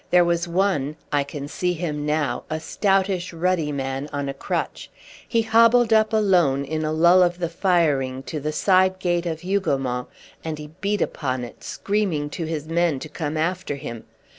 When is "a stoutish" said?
2.49-3.33